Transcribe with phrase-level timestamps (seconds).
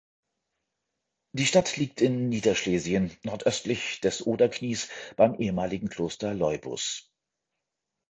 [1.31, 7.13] Die Stadt liegt in Niederschlesien nordöstlich des Oder-Knies beim ehemaligen Kloster Leubus.